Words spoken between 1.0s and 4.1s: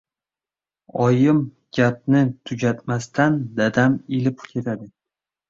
Oyim gapini tugatmasdan dadam